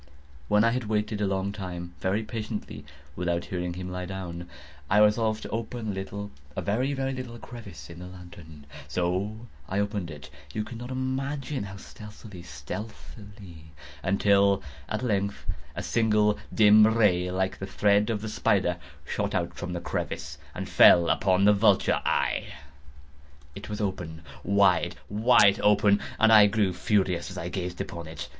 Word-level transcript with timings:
When 0.47 0.63
I 0.63 0.71
had 0.71 0.85
waited 0.85 1.21
a 1.21 1.27
long 1.27 1.51
time, 1.51 1.93
very 1.99 2.23
patiently, 2.23 2.83
without 3.15 3.45
hearing 3.45 3.75
him 3.75 3.91
lie 3.91 4.07
down, 4.07 4.49
I 4.89 4.97
resolved 4.97 5.43
to 5.43 5.49
open 5.51 5.89
a 5.89 5.91
little—a 5.93 6.59
very, 6.63 6.91
very 6.93 7.13
little 7.13 7.37
crevice 7.37 7.87
in 7.87 7.99
the 7.99 8.07
lantern. 8.07 8.65
So 8.87 9.45
I 9.69 9.77
opened 9.77 10.09
it—you 10.09 10.63
cannot 10.63 10.89
imagine 10.89 11.65
how 11.65 11.77
stealthily, 11.77 12.41
stealthily—until, 12.41 14.63
at 14.89 15.03
length 15.03 15.45
a 15.75 15.83
simple 15.83 16.39
dim 16.51 16.87
ray, 16.87 17.29
like 17.29 17.59
the 17.59 17.67
thread 17.67 18.09
of 18.09 18.21
the 18.23 18.27
spider, 18.27 18.77
shot 19.05 19.33
from 19.55 19.69
out 19.69 19.73
the 19.73 19.79
crevice 19.81 20.39
and 20.55 20.67
fell 20.67 21.01
full 21.05 21.09
upon 21.11 21.45
the 21.45 21.53
vulture 21.53 22.01
eye. 22.03 22.45
It 23.53 23.69
was 23.69 23.79
open—wide, 23.79 24.95
wide 25.11 25.59
open—and 25.61 26.33
I 26.33 26.47
grew 26.47 26.73
furious 26.73 27.29
as 27.29 27.37
I 27.37 27.49
gazed 27.49 27.79
upon 27.79 28.07
it. 28.07 28.29